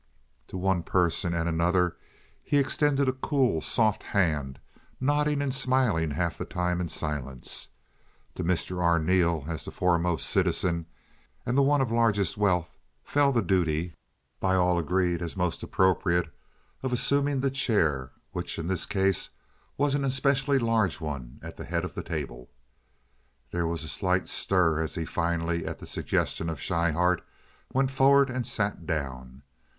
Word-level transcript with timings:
To 0.47 0.57
one 0.57 0.81
person 0.81 1.35
and 1.35 1.47
another 1.47 1.95
he 2.41 2.57
extended 2.57 3.07
a 3.07 3.13
cool, 3.13 3.61
soft 3.61 4.01
hand, 4.01 4.59
nodding 4.99 5.43
and 5.43 5.53
smiling 5.53 6.09
half 6.09 6.39
the 6.39 6.45
time 6.45 6.81
in 6.81 6.89
silence. 6.89 7.69
To 8.33 8.43
Mr. 8.43 8.81
Arneel 8.81 9.45
as 9.47 9.61
the 9.61 9.69
foremost 9.69 10.25
citizen 10.27 10.87
and 11.45 11.55
the 11.55 11.61
one 11.61 11.81
of 11.81 11.91
largest 11.91 12.35
wealth 12.35 12.79
fell 13.03 13.31
the 13.31 13.43
duty 13.43 13.93
(by 14.39 14.55
all 14.55 14.79
agreed 14.79 15.21
as 15.21 15.37
most 15.37 15.61
appropriate) 15.61 16.33
of 16.81 16.91
assuming 16.91 17.41
the 17.41 17.51
chair—which 17.51 18.57
in 18.57 18.67
this 18.67 18.87
case 18.87 19.29
was 19.77 19.93
an 19.93 20.03
especially 20.03 20.57
large 20.57 20.99
one 20.99 21.39
at 21.43 21.57
the 21.57 21.65
head 21.65 21.85
of 21.85 21.93
the 21.93 22.01
table. 22.01 22.49
There 23.51 23.67
was 23.67 23.83
a 23.83 23.87
slight 23.87 24.27
stir 24.27 24.81
as 24.81 24.95
he 24.95 25.05
finally, 25.05 25.63
at 25.63 25.77
the 25.77 25.85
suggestion 25.85 26.49
of 26.49 26.59
Schryhart, 26.59 27.21
went 27.71 27.91
forward 27.91 28.31
and 28.31 28.47
sat 28.47 28.87
down. 28.87 29.43